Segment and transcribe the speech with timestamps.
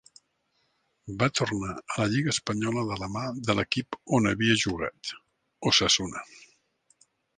[1.23, 5.13] Va tornar a la lliga espanyola de la mà de l'equip on havia jugat,
[5.73, 6.25] Osasuna.